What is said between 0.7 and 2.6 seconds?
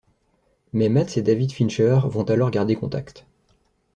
Mais Matz et David Fincher vont alors